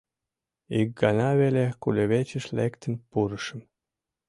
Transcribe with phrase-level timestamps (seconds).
[0.79, 3.61] Ик гана веле кудывечыш лектын пурышым.